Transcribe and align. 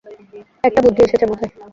একটা 0.63 0.79
বুদ্ধি 0.85 1.01
এসেছে 1.03 1.25
মাথায়। 1.27 1.51